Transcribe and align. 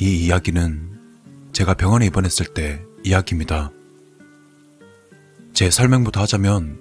이 0.00 0.24
이야기는 0.24 1.50
제가 1.52 1.74
병원에 1.74 2.06
입원했을 2.06 2.46
때 2.54 2.82
이야기입니다. 3.04 3.70
제 5.52 5.70
설명부터 5.70 6.22
하자면 6.22 6.80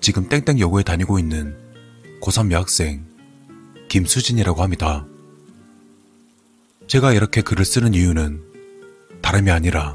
지금 0.00 0.28
땡땡 0.28 0.58
여고에 0.58 0.82
다니고 0.82 1.20
있는 1.20 1.56
고3 2.20 2.50
여학생 2.50 3.06
김수진이라고 3.88 4.60
합니다. 4.60 5.06
제가 6.88 7.12
이렇게 7.12 7.42
글을 7.42 7.64
쓰는 7.64 7.94
이유는 7.94 8.42
다름이 9.22 9.52
아니라 9.52 9.94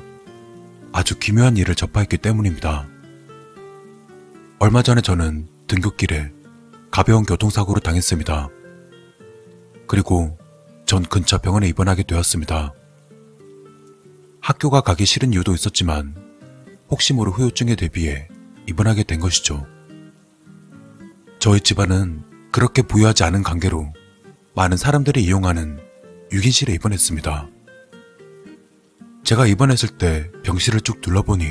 아주 0.94 1.20
기묘한 1.20 1.58
일을 1.58 1.76
접하였기 1.76 2.18
때문입니다. 2.20 2.88
얼마 4.60 4.82
전에 4.82 5.02
저는 5.02 5.50
등굣길에 5.68 6.32
가벼운 6.92 7.26
교통사고를 7.26 7.82
당했습니다. 7.82 8.48
그리고 9.86 10.38
전 10.86 11.04
근처 11.04 11.38
병원에 11.38 11.68
입원하게 11.68 12.04
되었습니다. 12.04 12.74
학교가 14.42 14.82
가기 14.82 15.06
싫은 15.06 15.34
이유도 15.34 15.54
있었지만 15.54 16.16
혹시 16.90 17.14
모를 17.14 17.32
후유증에 17.32 17.76
대비해 17.76 18.28
입원하게 18.68 19.04
된 19.04 19.20
것이죠. 19.20 19.66
저희 21.40 21.60
집안은 21.60 22.24
그렇게 22.52 22.82
부유하지 22.82 23.24
않은 23.24 23.44
관계로 23.44 23.92
많은 24.56 24.78
사람들이 24.78 25.24
이용하는 25.24 25.80
6인실에 26.32 26.76
입원했습니다. 26.76 27.50
제가 29.24 29.48
입원했을 29.48 29.98
때 29.98 30.30
병실을 30.44 30.82
쭉 30.82 31.02
둘러보니 31.02 31.48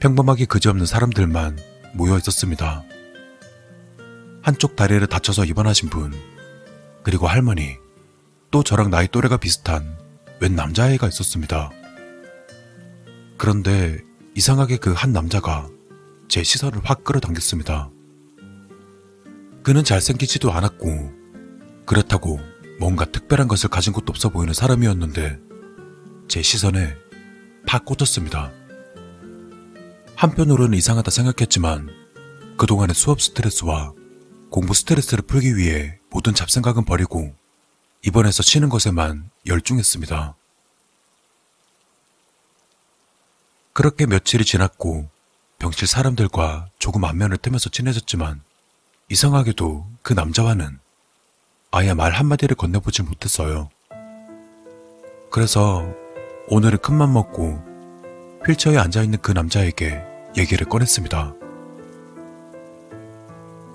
평범하게 0.00 0.46
그지없는 0.46 0.86
사람들만 0.86 1.58
모여 1.94 2.16
있었습니다. 2.18 2.84
한쪽 4.42 4.76
다리를 4.76 5.06
다쳐서 5.06 5.44
입원하신 5.44 5.90
분, 5.90 6.12
그리고 7.02 7.26
할머니, 7.26 7.76
또 8.50 8.62
저랑 8.62 8.90
나이 8.90 9.08
또래가 9.08 9.36
비슷한 9.36 9.98
웬 10.40 10.54
남자아이가 10.56 11.08
있었습니다. 11.08 11.70
그런데 13.36 13.98
이상하게 14.34 14.78
그 14.78 14.92
한 14.92 15.12
남자가 15.12 15.68
제 16.28 16.42
시선을 16.42 16.80
확 16.84 17.04
끌어당겼습니다. 17.04 17.90
그는 19.62 19.84
잘생기지도 19.84 20.52
않았고, 20.52 21.12
그렇다고 21.84 22.40
뭔가 22.78 23.04
특별한 23.04 23.48
것을 23.48 23.68
가진 23.68 23.92
것도 23.92 24.06
없어 24.10 24.28
보이는 24.28 24.54
사람이었는데, 24.54 25.38
제 26.28 26.42
시선에 26.42 26.94
팍 27.66 27.84
꽂혔습니다. 27.84 28.52
한편으로는 30.16 30.76
이상하다 30.76 31.10
생각했지만, 31.10 31.88
그동안의 32.56 32.94
수업 32.94 33.20
스트레스와 33.20 33.92
공부 34.50 34.74
스트레스를 34.74 35.22
풀기 35.22 35.56
위해 35.56 35.98
모든 36.10 36.34
잡생각은 36.34 36.84
버리고 36.84 37.34
입원해서 38.04 38.42
쉬는 38.42 38.68
것에만 38.68 39.30
열중했습니다. 39.46 40.34
그렇게 43.72 44.06
며칠이 44.06 44.44
지났고 44.44 45.08
병실 45.58 45.86
사람들과 45.86 46.68
조금 46.78 47.04
안면을 47.04 47.36
트면서 47.36 47.70
친해졌지만 47.70 48.42
이상하게도 49.08 49.86
그 50.02 50.12
남자와는 50.12 50.78
아예 51.70 51.94
말 51.94 52.12
한마디를 52.12 52.56
건네보질 52.56 53.04
못했어요. 53.04 53.68
그래서 55.30 55.86
오늘은 56.48 56.78
큰맘 56.78 57.12
먹고 57.12 57.62
휠체어에 58.46 58.78
앉아있는 58.78 59.20
그 59.20 59.32
남자에게 59.32 60.02
얘기를 60.36 60.66
꺼냈습니다. 60.68 61.34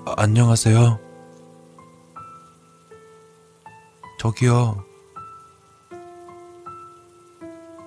아, 0.06 0.14
안녕하세요. 0.18 1.03
저기요. 4.24 4.86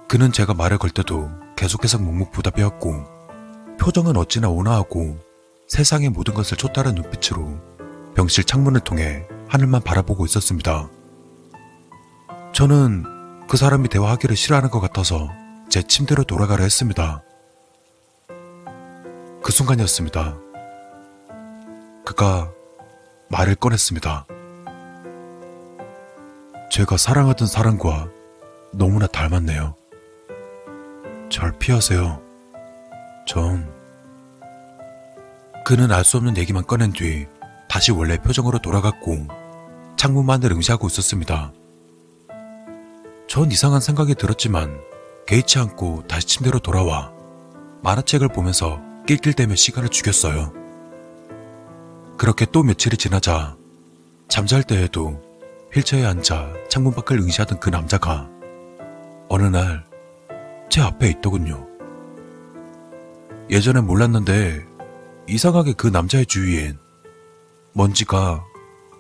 그는 0.07 0.33
제가 0.33 0.53
말을 0.53 0.77
걸 0.77 0.91
때도 0.91 1.31
계속해서 1.57 1.97
묵묵부답이었고 1.97 3.77
표정은 3.81 4.19
어찌나 4.19 4.51
온화하고 4.51 5.19
세상의 5.67 6.11
모든 6.11 6.35
것을 6.35 6.59
촉달한 6.59 6.95
눈빛으로 6.95 7.59
병실 8.15 8.45
창문을 8.45 8.81
통해 8.81 9.27
하늘만 9.49 9.81
바라보고 9.81 10.27
있었습니다. 10.27 10.91
저는 12.53 13.47
그 13.49 13.57
사람이 13.57 13.89
대화하기를 13.89 14.37
싫어하는 14.37 14.69
것 14.69 14.81
같아서 14.81 15.31
제 15.71 15.83
침대로 15.83 16.23
돌아가려 16.23 16.65
했습니다. 16.65 17.23
그 19.43 19.53
순간이었습니다. 19.53 20.37
그가 22.05 22.53
말을 23.31 23.55
꺼냈습니다. 23.55 24.27
제가 26.77 26.99
사랑하던 26.99 27.49
사람과 27.49 28.07
너무나 28.71 29.07
닮았네요. 29.07 29.75
절 31.31 31.59
피하세요. 31.59 32.21
전 33.27 33.73
그는 35.65 35.91
알 35.91 36.05
수 36.05 36.19
없는 36.19 36.37
얘기만 36.37 36.67
꺼낸 36.67 36.93
뒤 36.93 37.27
다시 37.67 37.93
원래 37.93 38.19
표정으로 38.19 38.59
돌아갔고 38.59 39.27
창문만을 39.97 40.53
응시하고 40.53 40.87
있었습니다. 40.89 41.51
전 43.27 43.51
이상한 43.51 43.81
생각이 43.81 44.15
들었지만 44.15 44.79
개의치 45.27 45.59
않고 45.59 46.07
다시 46.07 46.27
침대로 46.27 46.59
돌아와 46.59 47.11
만화책을 47.85 48.29
보면서 48.29 48.83
낄낄대며 49.07 49.55
시간을 49.55 49.89
죽였어요. 49.89 50.53
그렇게 52.19 52.45
또 52.45 52.63
며칠이 52.63 52.99
지나자 52.99 53.57
잠잘 54.29 54.63
때에도 54.63 55.26
휠체어에 55.73 56.05
앉아 56.07 56.53
창문 56.69 56.95
밖을 56.95 57.19
응시하던 57.19 57.61
그 57.61 57.71
남자가 57.71 58.29
어느 59.29 59.45
날 59.45 59.87
제 60.69 60.83
앞에 60.83 61.09
있더군요. 61.09 61.67
예전엔 63.51 63.87
몰랐는데 63.87 64.67
이상하게 65.29 65.73
그 65.75 65.87
남자의 65.87 66.27
주위엔 66.27 66.79
먼지가 67.73 68.45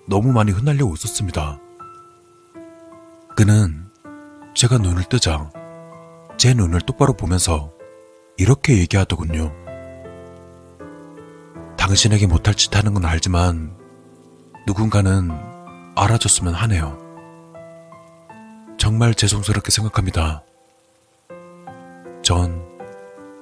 너무 0.09 0.32
많이 0.32 0.53
흩날려 0.53 0.91
있었습니다. 0.94 1.60
그는 3.37 3.84
제가 4.54 4.78
눈을 4.78 5.04
뜨자 5.04 5.50
제 6.38 6.54
눈을 6.54 6.81
똑바로 6.83 7.12
보면서 7.12 7.72
이렇게 8.38 8.78
얘기하더군요. 8.78 9.53
당신에게 11.77 12.27
못할 12.27 12.54
짓 12.54 12.75
하는 12.75 12.94
건 12.94 13.04
알지만 13.04 13.77
누군가는 14.66 15.31
알아줬으면 15.97 16.55
하네요. 16.55 16.99
정말 18.79 19.15
죄송스럽게 19.15 19.71
생각합니다. 19.71 20.43
전 22.23 22.62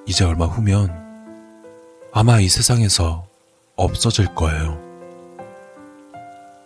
이제 0.07 0.23
얼마 0.23 0.45
후면 0.45 1.03
아마 2.13 2.39
이 2.39 2.47
세상에서 2.47 3.27
없어질 3.75 4.33
거예요. 4.35 4.81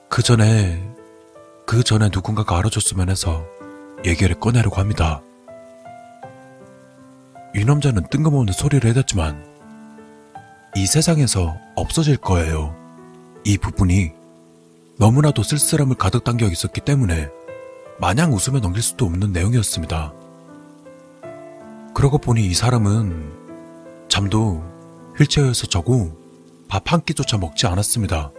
그 0.09 0.21
전에, 0.21 0.87
그 1.65 1.83
전에 1.83 2.09
누군가가 2.13 2.59
알아줬으면 2.59 3.09
해서 3.09 3.43
얘기를 4.05 4.39
꺼내려고 4.39 4.75
합니다. 4.75 5.21
이 7.55 7.65
남자는 7.65 8.07
뜬금없는 8.11 8.53
소리를 8.53 8.87
해댔지만 8.91 9.43
이 10.75 10.85
세상에서 10.85 11.57
없어질 11.75 12.17
거예요. 12.17 12.75
이 13.43 13.57
부분이 13.57 14.18
너무나도 14.99 15.43
쓸쓸함을 15.43 15.95
가득 15.95 16.25
담겨 16.25 16.47
있었기 16.47 16.81
때문에 16.81 17.29
마냥 17.99 18.33
웃으며 18.33 18.59
넘길 18.59 18.83
수도 18.83 19.05
없는 19.05 19.31
내용이었습니다. 19.31 20.13
그러고 21.93 22.17
보니 22.17 22.45
이 22.45 22.53
사람은 22.53 24.07
잠도 24.09 24.61
휠체어에서 25.17 25.67
자고 25.67 26.17
밥 26.67 26.91
한 26.91 27.01
끼조차 27.03 27.37
먹지 27.37 27.65
않았습니다. 27.65 28.31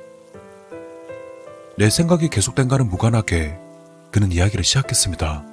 내 1.79 1.89
생각이 1.89 2.29
계속된가는 2.29 2.89
무관하게 2.89 3.59
그는 4.13 4.31
이야기를 4.31 4.63
시작했습니다. 4.63 5.45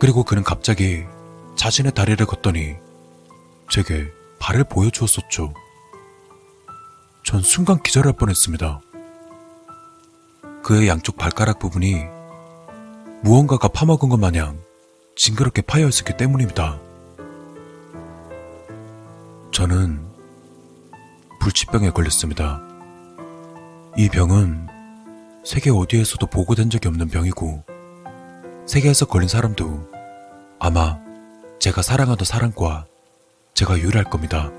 그리고 0.00 0.24
그는 0.24 0.42
갑자기 0.42 1.04
자신의 1.56 1.92
다리를 1.92 2.24
걷더니 2.24 2.76
제게 3.70 4.06
발을 4.38 4.64
보여주었었죠. 4.64 5.52
전 7.24 7.42
순간 7.42 7.82
기절할 7.82 8.14
뻔했습니다. 8.14 8.80
그의 10.64 10.88
양쪽 10.88 11.18
발가락 11.18 11.58
부분이 11.58 12.06
무언가가 13.22 13.68
파먹은 13.68 14.08
것 14.08 14.16
마냥 14.16 14.58
징그럽게 15.14 15.60
파여 15.60 15.86
있었기 15.86 16.16
때문입니다. 16.16 16.80
저는 19.52 20.00
불치병에 21.40 21.90
걸렸습니다. 21.90 22.62
이 23.98 24.08
병은 24.08 24.66
세계 25.44 25.70
어디에서도 25.70 26.26
보고된 26.28 26.70
적이 26.70 26.88
없는 26.88 27.08
병이고, 27.08 27.62
세계에서 28.66 29.04
걸린 29.04 29.28
사람도 29.28 29.86
아마 30.58 30.98
제가 31.58 31.82
사랑하던 31.82 32.24
사람과 32.24 32.86
제가 33.52 33.78
유일할 33.78 34.04
겁니다. 34.04 34.50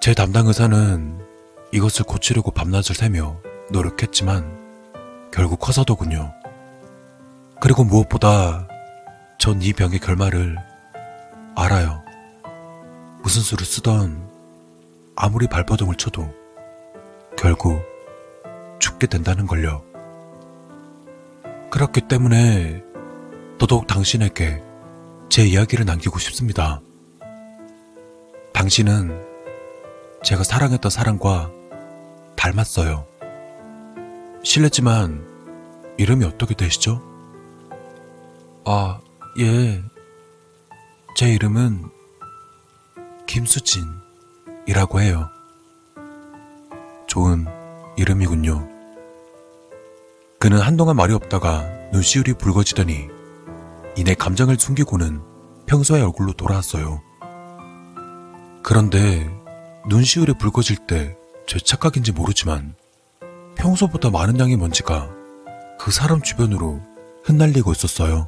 제 0.00 0.14
담당 0.14 0.46
의사는 0.46 1.20
이것을 1.72 2.06
고치려고 2.06 2.50
밤낮을 2.52 2.94
새며 2.96 3.38
노력했지만 3.70 4.58
결국 5.32 5.60
커서더군요. 5.60 6.32
그리고 7.60 7.84
무엇보다 7.84 8.66
전 9.38 9.60
이 9.62 9.72
병의 9.72 10.00
결말을 10.00 10.56
알아요. 11.56 12.02
무슨 13.22 13.42
수를 13.42 13.64
쓰던 13.64 14.28
아무리 15.16 15.46
발버둥을 15.46 15.96
쳐도 15.96 16.32
결국 17.36 17.82
죽게 18.78 19.06
된다는 19.06 19.46
걸요. 19.46 19.82
그렇기 21.70 22.02
때문에 22.02 22.82
더더욱 23.58 23.86
당신에게 23.86 24.62
제 25.28 25.44
이야기를 25.46 25.84
남기고 25.84 26.18
싶습니다. 26.18 26.80
당신은 28.52 29.22
제가 30.22 30.42
사랑했던 30.42 30.90
사람과 30.90 31.50
닮았어요. 32.36 33.09
실례지만 34.42 35.26
이름이 35.98 36.24
어떻게 36.24 36.54
되시죠? 36.54 37.02
아, 38.64 39.00
예. 39.38 39.82
제 41.16 41.32
이름은 41.32 41.84
김수진이라고 43.26 45.00
해요. 45.00 45.28
좋은 47.06 47.46
이름이군요. 47.96 48.68
그는 50.38 50.58
한동안 50.58 50.96
말이 50.96 51.12
없다가 51.12 51.68
눈시울이 51.92 52.34
붉어지더니 52.34 53.08
이내 53.96 54.14
감정을 54.14 54.56
숨기고는 54.58 55.20
평소의 55.66 56.02
얼굴로 56.02 56.32
돌아왔어요. 56.32 57.02
그런데 58.62 59.28
눈시울이 59.88 60.34
붉어질 60.38 60.86
때 60.86 61.20
제 61.50 61.58
착각인지 61.58 62.12
모르지만 62.12 62.76
평소보다 63.60 64.08
많은 64.08 64.40
양의 64.40 64.56
먼지가 64.56 65.10
그 65.78 65.90
사람 65.90 66.22
주변으로 66.22 66.80
흩날리고 67.24 67.72
있었어요. 67.72 68.26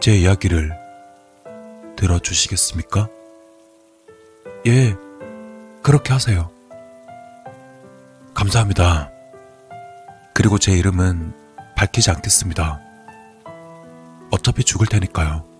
제 0.00 0.14
이야기를 0.18 0.70
들어주시겠습니까? 1.96 3.08
예, 4.66 4.94
그렇게 5.82 6.12
하세요. 6.12 6.50
감사합니다. 8.34 9.10
그리고 10.34 10.58
제 10.58 10.72
이름은 10.72 11.32
밝히지 11.76 12.10
않겠습니다. 12.10 12.80
어차피 14.30 14.62
죽을 14.62 14.86
테니까요. 14.88 15.53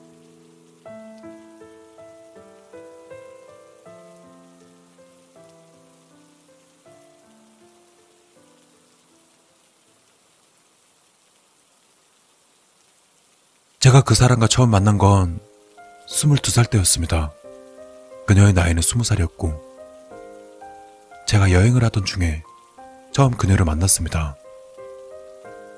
제가 13.84 14.00
그 14.00 14.14
사람과 14.14 14.46
처음 14.46 14.70
만난 14.70 14.96
건 14.96 15.40
22살 16.08 16.70
때였습니다. 16.70 17.34
그녀의 18.26 18.54
나이는 18.54 18.80
20살이었고, 18.80 19.60
제가 21.26 21.50
여행을 21.50 21.84
하던 21.84 22.06
중에 22.06 22.42
처음 23.12 23.32
그녀를 23.36 23.66
만났습니다. 23.66 24.36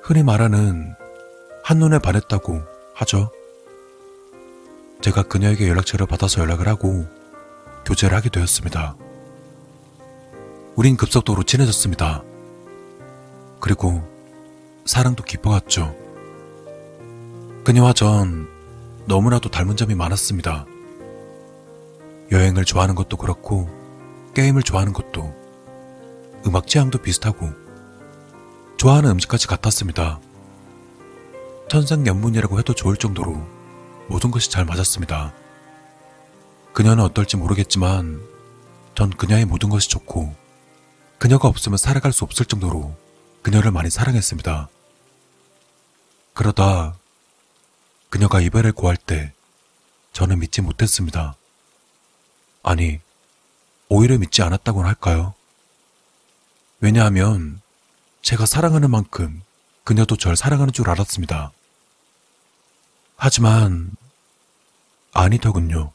흔히 0.02 0.22
말하는 0.22 0.94
한눈에 1.64 1.98
반했다고 1.98 2.62
하죠. 2.94 3.32
제가 5.00 5.24
그녀에게 5.24 5.68
연락처를 5.68 6.06
받아서 6.06 6.42
연락을 6.42 6.68
하고 6.68 7.08
교제를 7.86 8.16
하게 8.16 8.30
되었습니다. 8.30 8.94
우린 10.76 10.96
급속도로 10.96 11.42
친해졌습니다. 11.42 12.22
그리고 13.58 14.00
사랑도 14.84 15.24
깊어갔죠. 15.24 16.05
그녀와 17.66 17.94
전 17.94 18.48
너무나도 19.06 19.50
닮은 19.50 19.76
점이 19.76 19.96
많았습니다. 19.96 20.66
여행을 22.30 22.64
좋아하는 22.64 22.94
것도 22.94 23.16
그렇고, 23.16 23.68
게임을 24.34 24.62
좋아하는 24.62 24.92
것도, 24.92 25.34
음악 26.46 26.68
취향도 26.68 26.98
비슷하고, 26.98 27.50
좋아하는 28.76 29.10
음식까지 29.10 29.48
같았습니다. 29.48 30.20
천생연분이라고 31.68 32.56
해도 32.60 32.72
좋을 32.72 32.96
정도로 32.96 33.44
모든 34.06 34.30
것이 34.30 34.48
잘 34.48 34.64
맞았습니다. 34.64 35.34
그녀는 36.72 37.02
어떨지 37.02 37.36
모르겠지만, 37.36 38.20
전 38.94 39.10
그녀의 39.10 39.44
모든 39.44 39.70
것이 39.70 39.90
좋고, 39.90 40.32
그녀가 41.18 41.48
없으면 41.48 41.78
살아갈 41.78 42.12
수 42.12 42.22
없을 42.22 42.46
정도로 42.46 42.94
그녀를 43.42 43.72
많이 43.72 43.90
사랑했습니다. 43.90 44.68
그러다 46.32 46.94
그녀가 48.10 48.40
이별을 48.40 48.72
고할 48.72 48.96
때 48.96 49.32
저는 50.12 50.38
믿지 50.38 50.62
못했습니다. 50.62 51.36
아니, 52.62 53.00
오히려 53.88 54.18
믿지 54.18 54.42
않았다고는 54.42 54.88
할까요? 54.88 55.34
왜냐하면 56.80 57.60
제가 58.22 58.46
사랑하는 58.46 58.90
만큼 58.90 59.42
그녀도 59.84 60.16
절 60.16 60.36
사랑하는 60.36 60.72
줄 60.72 60.90
알았습니다. 60.90 61.52
하지만 63.16 63.92
아니더군요. 65.12 65.92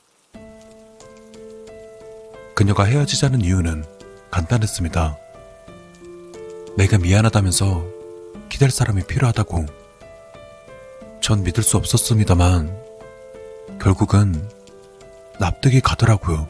그녀가 2.55 2.83
헤어지자는 2.85 3.41
이유는 3.41 3.85
간단했습니다. 4.31 5.17
내가 6.77 6.97
미안하다면서 6.97 7.85
기댈 8.49 8.71
사람이 8.71 9.03
필요하다고 9.07 9.80
전 11.31 11.43
믿을 11.43 11.63
수 11.63 11.77
없었습니다만 11.77 12.77
결국은 13.81 14.49
납득이 15.39 15.79
가더라고요. 15.79 16.49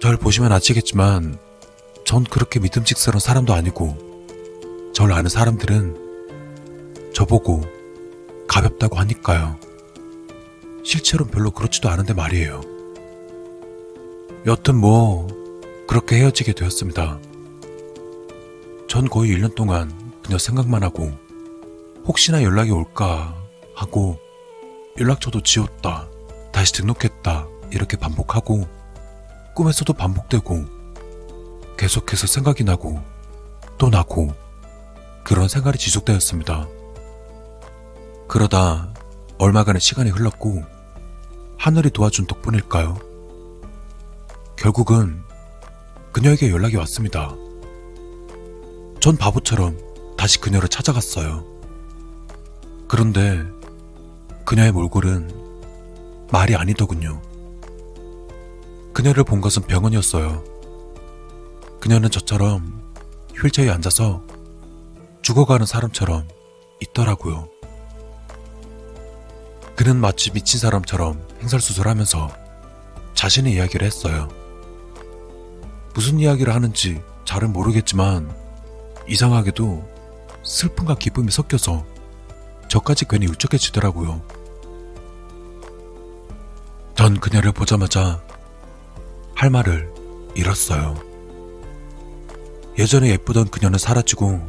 절 0.00 0.16
보시면 0.16 0.52
아시겠지만 0.52 1.36
전 2.04 2.22
그렇게 2.22 2.60
믿음직스러운 2.60 3.18
사람도 3.18 3.52
아니고 3.52 4.92
절 4.94 5.10
아는 5.10 5.28
사람들은 5.28 7.10
저보고 7.14 7.62
가볍다고 8.46 8.96
하니까요. 8.96 9.58
실제로는 10.84 11.32
별로 11.32 11.50
그렇지도 11.50 11.88
않은데 11.88 12.14
말이에요. 12.14 12.60
여튼 14.46 14.76
뭐 14.76 15.26
그렇게 15.88 16.18
헤어지게 16.18 16.52
되었습니다. 16.52 17.18
전 18.86 19.08
거의 19.08 19.32
1년 19.32 19.56
동안 19.56 19.90
그녀 20.22 20.38
생각만 20.38 20.84
하고 20.84 21.25
혹시나 22.06 22.42
연락이 22.42 22.70
올까 22.70 23.34
하고 23.74 24.18
연락처도 24.98 25.42
지웠다, 25.42 26.08
다시 26.52 26.72
등록했다, 26.72 27.48
이렇게 27.72 27.96
반복하고 27.96 28.66
꿈에서도 29.54 29.92
반복되고 29.92 30.64
계속해서 31.76 32.26
생각이 32.26 32.64
나고 32.64 33.02
또 33.76 33.90
나고 33.90 34.32
그런 35.24 35.48
생활이 35.48 35.78
지속되었습니다. 35.78 36.68
그러다 38.28 38.94
얼마간의 39.38 39.80
시간이 39.80 40.10
흘렀고 40.10 40.62
하늘이 41.58 41.90
도와준 41.90 42.26
덕분일까요? 42.26 42.98
결국은 44.56 45.22
그녀에게 46.12 46.50
연락이 46.50 46.76
왔습니다. 46.76 47.34
전 49.00 49.16
바보처럼 49.16 49.78
다시 50.16 50.40
그녀를 50.40 50.68
찾아갔어요. 50.68 51.55
그런데 52.88 53.44
그녀의 54.44 54.72
몰골은 54.72 56.28
말이 56.30 56.54
아니더군요. 56.54 57.20
그녀를 58.92 59.24
본 59.24 59.40
것은 59.40 59.62
병원이었어요. 59.62 60.42
그녀는 61.80 62.10
저처럼 62.10 62.80
휠체어에 63.34 63.70
앉아서 63.70 64.22
죽어가는 65.22 65.66
사람처럼 65.66 66.26
있더라고요. 66.80 67.48
그는 69.74 69.96
마치 69.96 70.30
미친 70.30 70.58
사람처럼 70.58 71.20
행설수설하면서 71.42 72.30
자신의 73.14 73.54
이야기를 73.54 73.86
했어요. 73.86 74.28
무슨 75.94 76.18
이야기를 76.18 76.54
하는지 76.54 77.02
잘은 77.24 77.52
모르겠지만 77.52 78.34
이상하게도 79.08 79.86
슬픔과 80.42 80.94
기쁨이 80.94 81.30
섞여서 81.30 81.95
저까지 82.76 83.06
괜히 83.08 83.26
울적해지더라고요. 83.26 84.20
전 86.94 87.18
그녀를 87.18 87.52
보자마자 87.52 88.22
할 89.34 89.48
말을 89.48 89.90
잃었어요. 90.34 91.00
예전에 92.78 93.08
예쁘던 93.12 93.48
그녀는 93.48 93.78
사라지고 93.78 94.42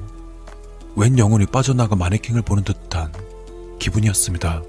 웬 0.98 1.18
영혼이 1.18 1.46
빠져나가 1.46 1.96
마네킹을 1.96 2.42
보는 2.42 2.66
듯한 2.66 3.14
기분이었습니다. 3.80 4.62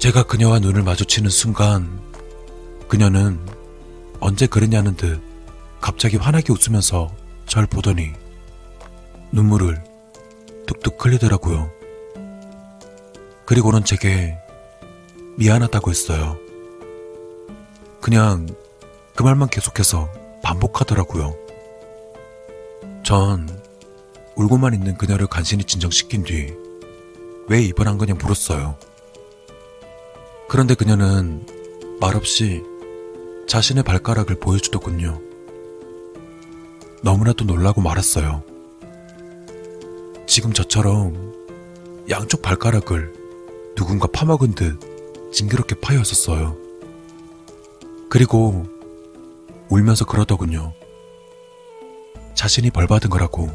제가 0.00 0.24
그녀와 0.24 0.58
눈을 0.58 0.82
마주치는 0.82 1.30
순간 1.30 2.00
그녀는 2.88 3.38
언제 4.18 4.48
그랬냐는 4.48 4.96
듯 4.96 5.22
갑자기 5.80 6.16
환하게 6.16 6.52
웃으면서 6.52 7.14
절 7.46 7.66
보더니 7.66 8.10
눈물을 9.30 9.80
뚝뚝 10.66 11.04
흘리더라고요. 11.04 11.73
그리고는 13.46 13.84
제게 13.84 14.36
미안하다고 15.36 15.90
했어요. 15.90 16.38
그냥 18.00 18.46
그 19.14 19.22
말만 19.22 19.48
계속해서 19.48 20.10
반복하더라고요. 20.42 21.34
전 23.04 23.48
울고만 24.36 24.74
있는 24.74 24.96
그녀를 24.96 25.26
간신히 25.26 25.64
진정시킨 25.64 26.24
뒤 26.24 26.64
왜 27.46 27.60
입원한 27.62 27.98
거냐 27.98 28.14
물었어요. 28.14 28.76
그런데 30.48 30.74
그녀는 30.74 31.46
말없이 32.00 32.62
자신의 33.46 33.82
발가락을 33.82 34.36
보여주더군요. 34.36 35.20
너무나도 37.02 37.44
놀라고 37.44 37.82
말았어요. 37.82 38.42
지금 40.26 40.52
저처럼 40.52 41.34
양쪽 42.08 42.40
발가락을 42.40 43.12
누군가 43.74 44.06
파먹은 44.12 44.54
듯 44.54 45.32
징그럽게 45.32 45.80
파였었어요. 45.80 46.56
그리고 48.08 48.66
울면서 49.68 50.04
그러더군요. 50.04 50.72
자신이 52.34 52.70
벌받은 52.70 53.10
거라고. 53.10 53.50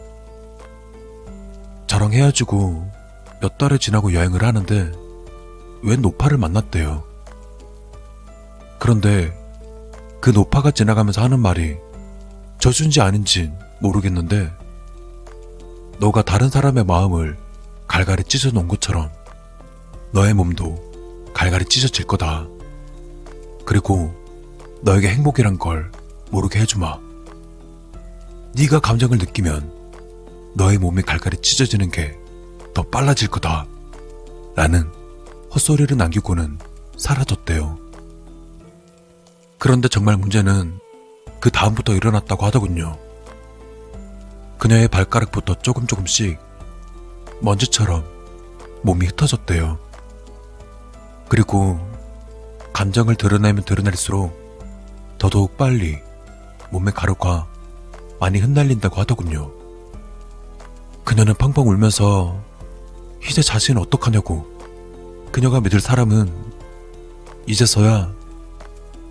저랑 1.88 2.14
헤어지고 2.14 2.90
몇 3.42 3.58
달을 3.58 3.80
지나고 3.80 4.14
여행을 4.14 4.44
하는데 4.44 4.92
웬 5.82 6.02
노파를 6.02 6.38
만났대요. 6.38 7.04
그런데 8.80 9.34
그 10.20 10.30
노파가 10.30 10.72
지나가면서 10.72 11.22
하는 11.22 11.40
말이 11.40 11.78
저준지 12.60 13.00
아닌지 13.00 13.52
모르겠는데 13.80 14.52
너가 16.00 16.22
다른 16.22 16.50
사람의 16.50 16.84
마음을 16.86 17.38
갈갈이 17.88 18.26
찢어 18.26 18.52
놓은 18.52 18.68
것처럼 18.68 19.10
너의 20.12 20.34
몸도 20.34 21.32
갈갈이 21.34 21.66
찢어질 21.66 22.06
거다. 22.06 22.48
그리고 23.66 24.14
너에게 24.82 25.10
행복이란 25.10 25.58
걸 25.60 25.92
모르게 26.32 26.60
해주마. 26.60 26.98
네가 28.56 28.80
감정을 28.80 29.18
느끼면 29.20 29.72
너의 30.56 30.78
몸이 30.78 31.04
갈갈이 31.04 31.38
찢어지는 31.42 31.92
게 31.92 32.20
더 32.74 32.84
빨라질 32.84 33.28
거다. 33.28 33.66
라는 34.56 34.90
헛소리를 35.54 35.98
남기고는 35.98 36.60
사라졌대요. 36.98 37.78
그런데 39.58 39.90
정말 39.90 40.16
문제는 40.18 40.80
그 41.40 41.50
다음부터 41.50 41.94
일어났다고 41.94 42.46
하더군요. 42.46 42.98
그녀의 44.58 44.88
발가락부터 44.88 45.56
조금 45.56 45.88
조금씩 45.88 46.40
먼지처럼 47.42 48.06
몸이 48.84 49.08
흩어졌대요. 49.08 49.78
그리고 51.30 51.80
감정을 52.74 53.16
드러내면 53.16 53.64
드러낼수록 53.64 54.38
더더욱 55.18 55.58
빨리 55.58 56.00
몸의 56.72 56.94
가루가 56.94 57.48
많이 58.20 58.40
흩날린다고 58.40 58.96
하더군요. 58.98 59.52
그녀는 61.06 61.34
펑펑 61.36 61.68
울면서 61.68 62.40
이제 63.28 63.42
자신은 63.42 63.82
어떡하냐고 63.82 64.46
그녀가 65.32 65.62
믿을 65.62 65.80
사람은 65.80 66.32
이제서야 67.48 68.14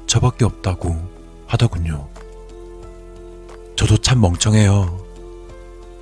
저밖에 0.06 0.44
없다고 0.44 0.96
하더군요. 1.46 2.08
저도 3.76 3.96
참 3.98 4.20
멍청해요. 4.20 5.06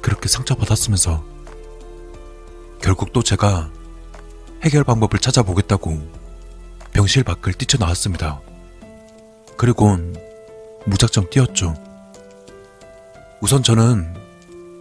그렇게 0.01 0.29
상처받았으면서 0.29 1.23
결국 2.81 3.13
또 3.13 3.23
제가 3.23 3.71
해결 4.67 4.83
방법을 4.83 5.21
찾아보겠다고 5.21 5.97
병실 6.93 7.23
밖을 7.23 7.53
뛰쳐나왔습니다. 7.53 8.41
그리곤 9.57 10.17
무작정 10.87 11.31
뛰었죠. 11.31 11.73
우선 13.41 13.63
저는 13.63 14.13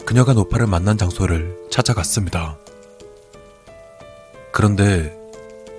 그녀가 0.04 0.34
노파를 0.34 0.66
만난 0.66 0.98
장소를 0.98 1.68
찾아갔습니다. 1.70 2.58
그런데 4.52 5.16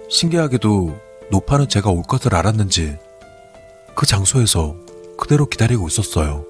신기하게도 0.09 0.97
노파는 1.33 1.69
제가 1.69 1.91
올 1.91 2.05
것을 2.05 2.33
알았는지 2.37 2.97
그 3.97 4.07
장소에서 4.07 4.77
그대로 5.19 5.47
기다리고 5.47 5.89
있었어요. 5.89 6.45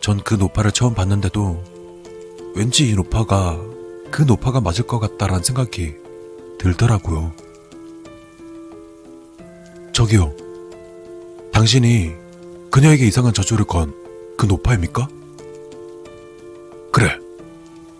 전 0.00 0.20
그 0.22 0.34
노파를 0.34 0.70
처음 0.70 0.94
봤는데도 0.94 1.64
왠지 2.54 2.88
이 2.88 2.94
노파가 2.94 3.79
그 4.10 4.22
노파가 4.22 4.60
맞을 4.60 4.86
것 4.86 4.98
같다라는 4.98 5.42
생각이 5.42 5.94
들더라고요. 6.58 7.32
저기요. 9.92 10.34
당신이 11.52 12.14
그녀에게 12.70 13.06
이상한 13.06 13.32
저주를 13.32 13.64
건 13.66 14.00
그 14.40 14.46
노파입니까? 14.46 15.06
그래. 16.90 17.18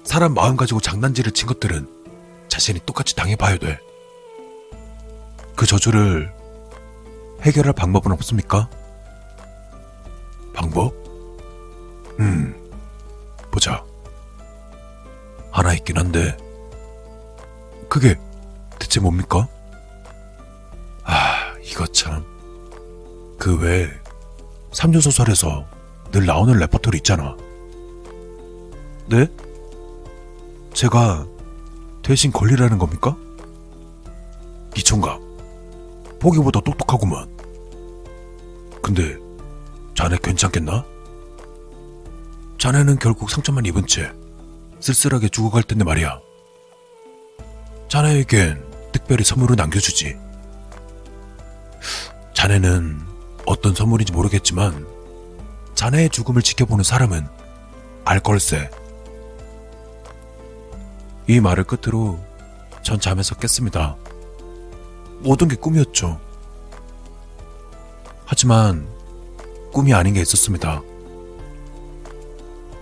사람 0.05 0.33
마음 0.33 0.57
가지고 0.57 0.81
장난질을 0.81 1.33
친 1.33 1.47
것들은 1.47 1.87
자신이 2.49 2.81
똑같이 2.87 3.15
당해봐야 3.15 3.59
돼. 3.59 3.79
그 5.55 5.67
저주를 5.67 6.33
해결할 7.43 7.75
방법은 7.75 8.11
없습니까? 8.13 8.71
방법? 10.55 10.95
음, 12.21 12.55
대체 18.91 18.99
뭡니까? 18.99 19.47
아, 21.05 21.55
이거 21.63 21.87
참. 21.87 22.25
그 23.39 23.57
외에, 23.61 23.89
삼류소설에서 24.73 25.65
늘 26.11 26.27
나오는 26.27 26.59
레퍼토리 26.59 26.97
있잖아. 26.97 27.37
네? 29.07 29.29
제가 30.75 31.25
대신 32.03 32.33
걸리라는 32.33 32.79
겁니까? 32.79 33.17
이 34.77 34.83
총각, 34.83 35.21
보기보다 36.19 36.61
똑똑하구만. 36.61 37.29
근데 38.83 39.17
자네 39.95 40.19
괜찮겠나? 40.21 40.85
자네는 42.59 42.99
결국 42.99 43.31
상처만 43.31 43.65
입은 43.67 43.87
채 43.87 44.11
쓸쓸하게 44.81 45.29
죽어갈 45.29 45.63
텐데 45.63 45.85
말이야. 45.85 46.21
자네에겐 47.89 48.70
특별히 49.11 49.25
선물을 49.25 49.57
남겨주지. 49.57 50.17
자네는 52.33 53.01
어떤 53.45 53.75
선물인지 53.75 54.13
모르겠지만 54.13 54.87
자네의 55.75 56.11
죽음을 56.11 56.43
지켜보는 56.43 56.85
사람은 56.85 57.27
알 58.05 58.21
걸세. 58.21 58.71
이 61.27 61.41
말을 61.41 61.65
끝으로 61.65 62.21
전 62.85 63.01
잠에서 63.01 63.35
깼습니다. 63.35 63.97
모든 65.19 65.49
게 65.49 65.57
꿈이었죠. 65.57 66.21
하지만 68.27 68.87
꿈이 69.73 69.93
아닌 69.93 70.15
게 70.15 70.21
있었습니다. 70.21 70.83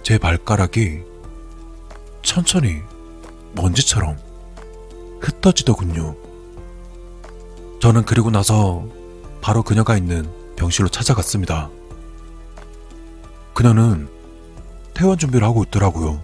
제 0.02 0.18
발가락이 0.18 1.00
천천히 2.23 2.82
먼지처럼 3.54 4.27
흩어지더군요. 5.20 6.16
저는 7.80 8.04
그리고 8.04 8.30
나서 8.30 8.84
바로 9.40 9.62
그녀가 9.62 9.96
있는 9.96 10.28
병실로 10.56 10.88
찾아갔습니다. 10.88 11.70
그녀는 13.54 14.08
퇴원 14.94 15.16
준비를 15.18 15.46
하고 15.46 15.62
있더라고요. 15.64 16.20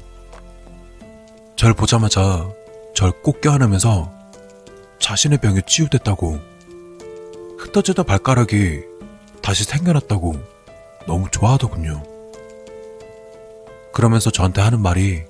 절 1.56 1.74
보자마자 1.74 2.48
절 2.94 3.12
꼭 3.22 3.40
껴안으면서 3.40 4.12
자신의 4.98 5.38
병이 5.38 5.62
치유됐다고 5.66 6.38
흩어지던 7.58 8.04
발가락이 8.04 8.82
다시 9.42 9.64
생겨났다고 9.64 10.34
너무 11.06 11.28
좋아하더군요. 11.30 12.02
그러면서 13.92 14.30
저한테 14.30 14.60
하는 14.60 14.80
말이 14.80 15.22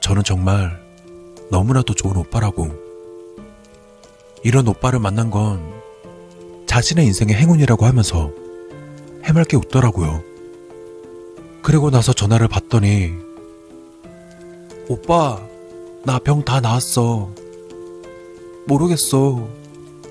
저는 0.00 0.22
정말 0.24 0.83
너무나도 1.50 1.94
좋은 1.94 2.16
오빠라고 2.16 2.68
이런 4.42 4.66
오빠를 4.68 4.98
만난 4.98 5.30
건 5.30 5.72
자신의 6.66 7.06
인생의 7.06 7.34
행운이라고 7.36 7.86
하면서 7.86 8.30
해맑게 9.24 9.56
웃더라고요. 9.56 10.22
그리고 11.62 11.90
나서 11.90 12.12
전화를 12.12 12.48
받더니 12.48 13.12
오빠 14.88 15.40
나 16.04 16.18
병 16.18 16.44
다 16.44 16.60
나았어. 16.60 17.30
모르겠어. 18.66 19.48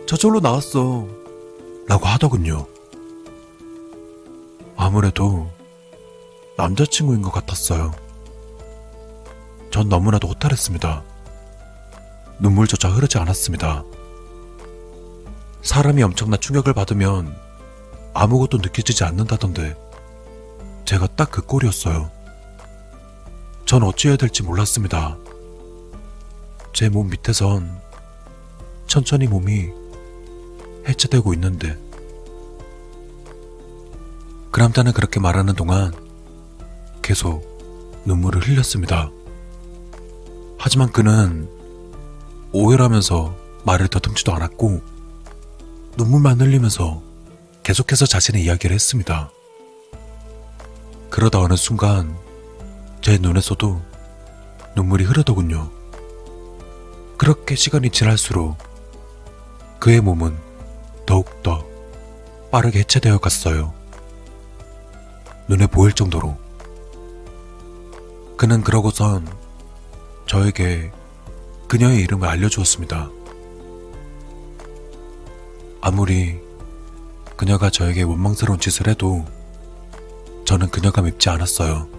저절로 0.07 0.39
나왔어. 0.39 1.07
라고 1.87 2.05
하더군요. 2.05 2.65
아무래도 4.75 5.47
남자친구인 6.57 7.21
것 7.21 7.31
같았어요. 7.31 7.91
전 9.69 9.89
너무나도 9.89 10.27
호탈했습니다. 10.27 11.03
눈물조차 12.43 12.89
흐르지 12.89 13.17
않았습니다. 13.19 13.85
사람이 15.61 16.03
엄청난 16.03 16.41
충격을 16.41 16.73
받으면 16.73 17.33
아무것도 18.13 18.57
느껴지지 18.57 19.05
않는다던데 19.05 19.75
제가 20.83 21.07
딱 21.15 21.31
그 21.31 21.41
꼴이었어요. 21.41 22.11
전 23.65 23.83
어찌해야 23.83 24.17
될지 24.17 24.43
몰랐습니다. 24.43 25.17
제 26.73 26.89
몸 26.89 27.09
밑에선 27.09 27.79
천천히 28.87 29.27
몸이 29.27 29.69
해체되고 30.87 31.33
있는데 31.35 31.77
그 34.51 34.59
남자는 34.59 34.91
그렇게 34.91 35.21
말하는 35.21 35.55
동안 35.55 35.93
계속 37.01 38.03
눈물을 38.05 38.41
흘렸습니다. 38.45 39.09
하지만 40.57 40.91
그는 40.91 41.47
오열하면서 42.55 43.35
말을 43.65 43.87
더듬지도 43.87 44.31
않았고 44.31 44.81
눈물만 45.97 46.39
흘리면서 46.39 47.01
계속해서 47.63 48.05
자신의 48.05 48.43
이야기를 48.43 48.73
했습니다. 48.75 49.31
그러다 51.09 51.39
어느 51.39 51.55
순간 51.55 52.15
제 53.01 53.17
눈에서도 53.17 53.81
눈물이 54.75 55.03
흐르더군요. 55.05 55.71
그렇게 57.17 57.55
시간이 57.55 57.89
지날수록 57.89 58.55
그의 59.79 60.01
몸은 60.01 60.37
더욱더 61.07 61.65
빠르게 62.51 62.79
해체되어 62.79 63.17
갔어요. 63.17 63.73
눈에 65.47 65.65
보일 65.65 65.93
정도로. 65.93 66.37
그는 68.37 68.61
그러고선 68.61 69.27
저에게 70.27 70.91
그녀의 71.73 72.01
이름을 72.01 72.27
알려주었습니다. 72.27 73.09
아무리 75.81 76.39
그녀가 77.35 77.71
저에게 77.71 78.03
원망스러운 78.03 78.59
짓을 78.59 78.87
해도 78.87 79.25
저는 80.45 80.69
그녀가 80.69 81.01
밉지 81.01 81.29
않았어요. 81.29 81.89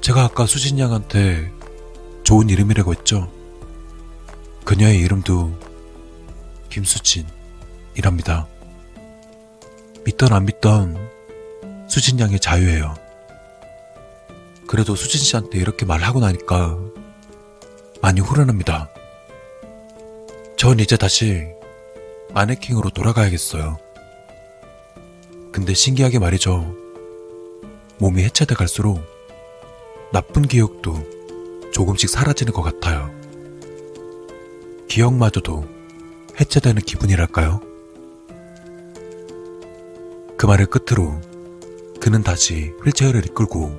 제가 0.00 0.24
아까 0.24 0.46
수진 0.46 0.78
양한테 0.78 1.52
좋은 2.22 2.48
이름이라고 2.48 2.94
했죠. 2.94 3.30
그녀의 4.64 5.00
이름도 5.00 5.52
김수진이랍니다. 6.70 8.46
믿던 10.06 10.32
안 10.32 10.46
믿던 10.46 10.96
수진 11.90 12.18
양의 12.18 12.40
자유예요. 12.40 12.94
그래도 14.66 14.96
수진 14.96 15.20
씨한테 15.20 15.58
이렇게 15.58 15.84
말하고 15.84 16.20
나니까 16.20 16.78
많이 18.00 18.20
후련합니다. 18.20 18.88
전 20.56 20.78
이제 20.80 20.96
다시 20.96 21.46
마네킹으로 22.32 22.90
돌아가야겠어요. 22.90 23.78
근데 25.52 25.74
신기하게 25.74 26.18
말이죠. 26.18 26.74
몸이 27.98 28.22
해체돼 28.24 28.54
갈수록 28.54 29.00
나쁜 30.12 30.42
기억도 30.42 31.02
조금씩 31.72 32.08
사라지는 32.08 32.52
것 32.52 32.62
같아요. 32.62 33.10
기억마저도 34.88 35.64
해체되는 36.40 36.82
기분이랄까요? 36.82 37.60
그 40.36 40.46
말을 40.46 40.66
끝으로 40.66 41.20
그는 42.00 42.22
다시 42.22 42.72
휠체어를 42.84 43.26
이끌고 43.26 43.76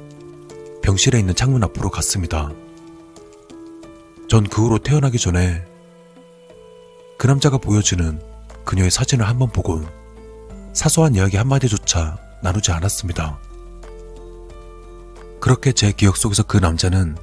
병실에 0.82 1.18
있는 1.18 1.34
창문 1.34 1.64
앞으로 1.64 1.90
갔습니다. 1.90 2.52
전 4.30 4.44
그 4.44 4.64
후로 4.64 4.78
태어나기 4.80 5.18
전에 5.18 5.66
그 7.18 7.28
남자가 7.28 7.58
보여주는 7.58 8.22
그녀의 8.64 8.92
사진을 8.92 9.28
한 9.28 9.40
번 9.40 9.50
보곤 9.50 9.88
사소한 10.74 11.16
이야기 11.16 11.36
한마디조차 11.38 12.18
나누지 12.44 12.72
않았습니다. 12.72 13.40
그렇게 15.42 15.72
제 15.72 15.92
기억 15.92 16.16
속에서 16.16 16.44
그 16.44 16.58
남자는 16.58 17.18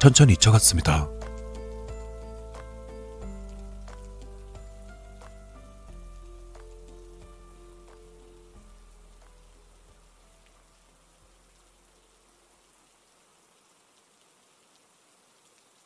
천천히 0.00 0.32
잊혀갔습니다. 0.34 1.08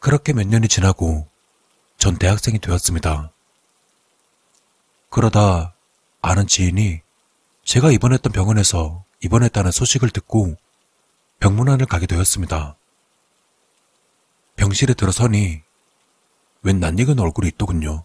그렇게 0.08 0.32
몇 0.32 0.46
년이 0.46 0.68
지나고 0.68 1.28
전 1.98 2.16
대학생이 2.16 2.60
되었습니다. 2.60 3.30
그러다 5.10 5.74
아는 6.22 6.46
지인이 6.46 7.02
제가 7.62 7.90
입원했던 7.90 8.32
병원에서 8.32 9.04
입원했다는 9.20 9.70
소식을 9.70 10.08
듣고 10.08 10.56
병문안을 11.40 11.84
가게 11.84 12.06
되었습니다. 12.06 12.74
병실에 14.56 14.94
들어서니 14.94 15.60
웬 16.62 16.80
낯익은 16.80 17.18
얼굴이 17.18 17.48
있더군요. 17.48 18.04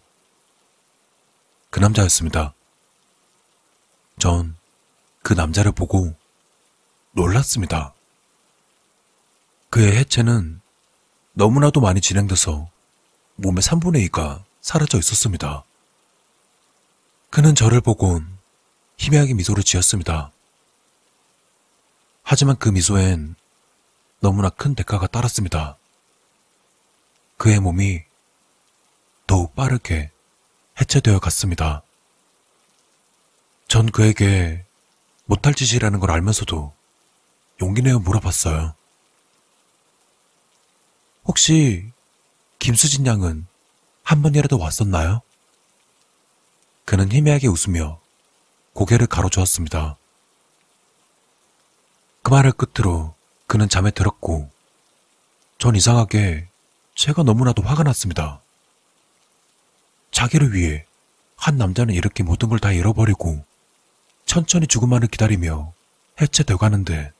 그 1.70 1.80
남자였습니다. 1.80 2.52
전 4.18 4.54
그 5.22 5.32
남자를 5.32 5.72
보고 5.72 6.14
놀랐습니다. 7.12 7.94
그의 9.70 9.96
해체는 9.96 10.60
너무나도 11.34 11.80
많이 11.80 12.00
진행돼서 12.00 12.68
몸의 13.36 13.60
3분의 13.60 14.08
2가 14.08 14.44
사라져 14.60 14.98
있었습니다. 14.98 15.64
그는 17.30 17.56
저를 17.56 17.80
보곤 17.80 18.38
희미하게 18.98 19.34
미소를 19.34 19.64
지었습니다. 19.64 20.30
하지만 22.22 22.56
그 22.56 22.68
미소엔 22.68 23.34
너무나 24.20 24.48
큰 24.48 24.76
대가가 24.76 25.08
따랐습니다. 25.08 25.76
그의 27.36 27.58
몸이 27.58 28.04
더욱 29.26 29.56
빠르게 29.56 30.12
해체되어 30.80 31.18
갔습니다. 31.18 31.82
전 33.66 33.90
그에게 33.90 34.64
못할 35.24 35.52
짓이라는 35.52 35.98
걸 35.98 36.12
알면서도 36.12 36.72
용기 37.60 37.82
내어 37.82 37.98
물어봤어요. 37.98 38.74
혹시 41.26 41.90
김수진 42.58 43.06
양은 43.06 43.46
한 44.02 44.22
번이라도 44.22 44.58
왔었나요? 44.58 45.22
그는 46.84 47.10
희미하게 47.10 47.48
웃으며 47.48 48.00
고개를 48.74 49.06
가로저었습니다. 49.06 49.96
그 52.22 52.30
말을 52.30 52.52
끝으로 52.52 53.14
그는 53.46 53.68
잠에 53.68 53.90
들었고, 53.90 54.50
전 55.58 55.76
이상하게 55.76 56.48
제가 56.94 57.22
너무나도 57.22 57.62
화가 57.62 57.82
났습니다. 57.84 58.40
자기를 60.10 60.52
위해 60.54 60.84
한 61.36 61.56
남자는 61.56 61.94
이렇게 61.94 62.22
모든 62.22 62.48
걸 62.48 62.58
다 62.58 62.72
잃어버리고 62.72 63.44
천천히 64.26 64.66
죽음만을 64.66 65.08
기다리며 65.08 65.72
해체되어 66.20 66.56
가는데 66.56 67.12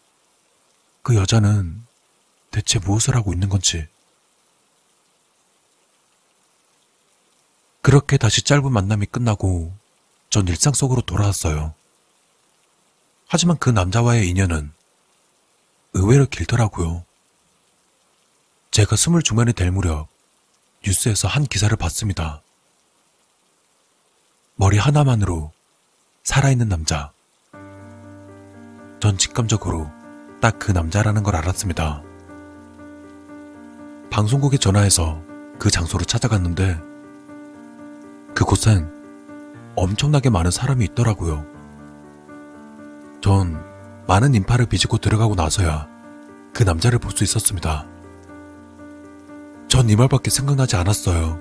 그 1.02 1.16
여자는 1.16 1.84
대체 2.50 2.78
무엇을 2.78 3.16
하고 3.16 3.32
있는 3.32 3.48
건지. 3.48 3.86
그렇게 7.84 8.16
다시 8.16 8.40
짧은 8.40 8.72
만남이 8.72 9.04
끝나고 9.04 9.70
전 10.30 10.48
일상 10.48 10.72
속으로 10.72 11.02
돌아왔어요. 11.02 11.74
하지만 13.28 13.58
그 13.58 13.68
남자와의 13.68 14.26
인연은 14.30 14.72
의외로 15.92 16.24
길더라고요. 16.24 17.04
제가 18.70 18.96
스물 18.96 19.22
중반이 19.22 19.52
될 19.52 19.70
무렵 19.70 20.08
뉴스에서 20.86 21.28
한 21.28 21.44
기사를 21.44 21.76
봤습니다. 21.76 22.40
머리 24.56 24.78
하나만으로 24.78 25.52
살아있는 26.22 26.70
남자. 26.70 27.12
전 28.98 29.18
직감적으로 29.18 29.90
딱 30.40 30.58
그 30.58 30.72
남자라는 30.72 31.22
걸 31.22 31.36
알았습니다. 31.36 32.02
방송국에 34.10 34.56
전화해서 34.56 35.20
그 35.58 35.70
장소로 35.70 36.06
찾아갔는데 36.06 36.93
그곳엔 38.34 38.92
엄청나게 39.76 40.30
많은 40.30 40.50
사람이 40.50 40.84
있더라고요. 40.86 41.44
전 43.20 43.62
많은 44.06 44.34
인파를 44.34 44.66
비집고 44.66 44.98
들어가고 44.98 45.34
나서야 45.34 45.88
그 46.52 46.62
남자를 46.62 46.98
볼 46.98 47.12
수 47.12 47.24
있었습니다. 47.24 47.86
전 49.68 49.88
이 49.88 49.96
말밖에 49.96 50.30
생각나지 50.30 50.76
않았어요. 50.76 51.40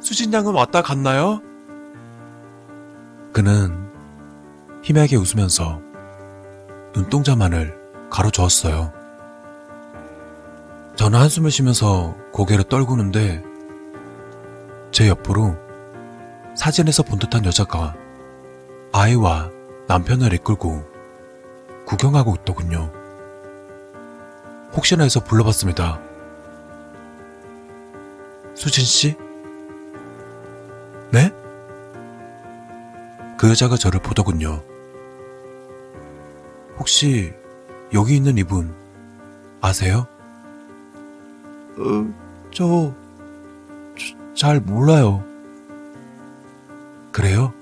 수진 0.00 0.32
양은 0.32 0.54
왔다 0.54 0.80
갔나요? 0.82 1.40
그는 3.32 3.90
희미하게 4.82 5.16
웃으면서 5.16 5.80
눈동자만을 6.94 7.76
가로저었어요. 8.10 8.92
저는 10.94 11.18
한숨을 11.18 11.50
쉬면서 11.50 12.14
고개를 12.32 12.64
떨구는데 12.64 13.42
제 14.94 15.08
옆으로 15.08 15.56
사진에서 16.54 17.02
본 17.02 17.18
듯한 17.18 17.44
여자가 17.44 17.96
아이와 18.92 19.50
남편을 19.88 20.32
이끌고 20.34 20.84
구경하고 21.84 22.36
있더군요. 22.36 22.92
혹시나 24.72 25.02
해서 25.02 25.18
불러봤습니다. 25.18 26.00
수진 28.54 28.84
씨? 28.84 29.16
네? 31.10 31.32
그 33.36 33.50
여자가 33.50 33.76
저를 33.76 33.98
보더군요. 34.00 34.62
혹시 36.78 37.34
여기 37.92 38.14
있는 38.14 38.38
이분 38.38 38.72
아세요? 39.60 40.06
어, 41.78 42.14
저, 42.52 42.94
저, 42.94 43.03
잘 44.34 44.60
몰라요. 44.60 45.24
그래요? 47.12 47.52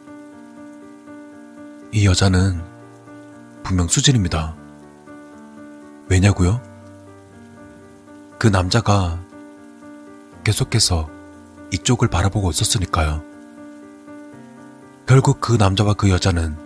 이 1.92 2.06
여자는 2.06 2.62
분명 3.62 3.86
수진입니다. 3.88 4.56
왜냐고요? 6.08 6.60
그 8.38 8.46
남자가 8.48 9.20
계속해서 10.44 11.08
이쪽을 11.72 12.08
바라보고 12.08 12.50
있었으니까요. 12.50 13.22
결국 15.06 15.40
그 15.40 15.52
남자와 15.52 15.94
그 15.94 16.10
여자는 16.10 16.56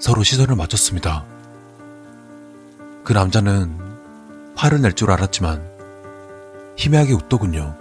서로 0.00 0.22
시선을 0.22 0.56
맞췄습니다. 0.56 1.24
그 3.04 3.12
남자는 3.12 3.78
화를 4.56 4.80
낼 4.80 4.94
줄 4.94 5.10
알았지만 5.10 5.62
희미하게 6.76 7.12
웃더군요. 7.12 7.76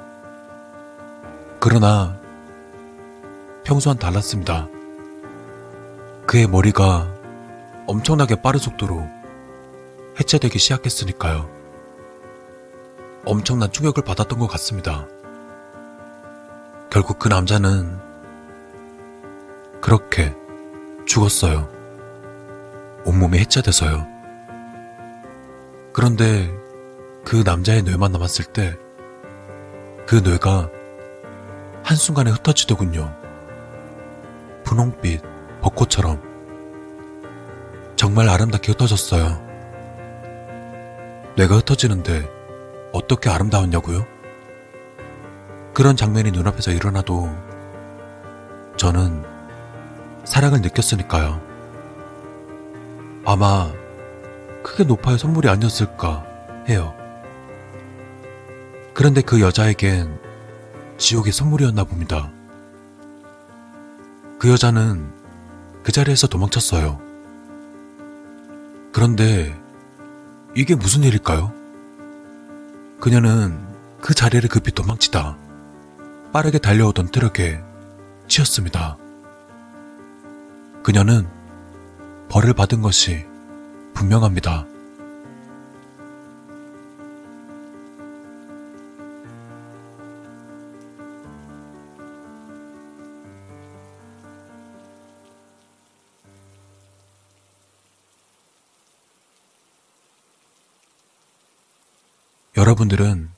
그러나 1.65 2.19
평소와는 3.63 3.97
달랐습니다. 3.97 4.67
그의 6.27 6.45
머리가 6.45 7.07
엄청나게 7.87 8.41
빠른 8.41 8.59
속도로 8.59 9.07
해체되기 10.19 10.59
시작했으니까요. 10.59 11.49
엄청난 13.23 13.71
충격을 13.71 14.03
받았던 14.03 14.39
것 14.39 14.47
같습니다. 14.47 15.07
결국 16.89 17.17
그 17.17 17.29
남자는 17.29 17.97
그렇게 19.79 20.35
죽었어요. 21.05 21.69
온몸이 23.05 23.39
해체돼서요. 23.39 24.05
그런데 25.93 26.53
그 27.23 27.41
남자의 27.45 27.83
뇌만 27.83 28.11
남았을 28.11 28.43
때 28.51 28.83
그 30.05 30.15
뇌가 30.17 30.69
한순간에 31.83 32.31
흩어지더군요. 32.31 33.13
분홍빛 34.63 35.21
벚꽃처럼 35.61 36.21
정말 37.95 38.29
아름답게 38.29 38.71
흩어졌어요. 38.71 39.41
뇌가 41.35 41.57
흩어지는데 41.57 42.29
어떻게 42.91 43.29
아름다웠냐고요? 43.29 44.05
그런 45.73 45.95
장면이 45.95 46.31
눈앞에서 46.31 46.71
일어나도 46.71 47.29
저는 48.77 49.23
사랑을 50.23 50.61
느꼈으니까요. 50.61 51.41
아마 53.25 53.71
크게 54.63 54.83
높아의 54.83 55.17
선물이 55.17 55.49
아니었을까 55.49 56.25
해요. 56.69 56.93
그런데 58.93 59.21
그 59.21 59.41
여자에겐 59.41 60.32
지옥의 61.03 61.33
선물이었나 61.33 61.83
봅니다. 61.83 62.31
그 64.39 64.49
여자는 64.49 65.11
그 65.83 65.91
자리에서 65.91 66.27
도망쳤어요. 66.27 66.97
그런데 68.93 69.53
이게 70.55 70.75
무슨 70.75 71.03
일일까요? 71.03 71.51
그녀는 73.01 73.59
그 73.99 74.13
자리를 74.13 74.47
급히 74.47 74.71
도망치다 74.71 75.35
빠르게 76.31 76.57
달려오던 76.57 77.11
트럭에 77.11 77.61
치였습니다. 78.29 78.97
그녀는 80.83 81.27
벌을 82.29 82.53
받은 82.53 82.81
것이 82.81 83.25
분명합니다. 83.93 84.65
여러분들은 102.63 103.29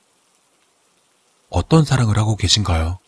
어떤 1.50 1.84
사랑을 1.84 2.16
하고 2.16 2.36
계신가요? 2.36 3.00